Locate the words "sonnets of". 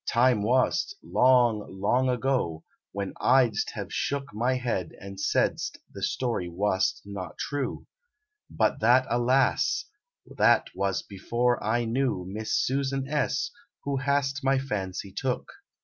8.57-8.57